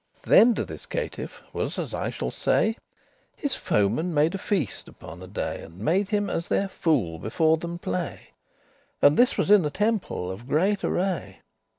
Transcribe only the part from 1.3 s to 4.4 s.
was as I shall say; *wretched man His foemen made a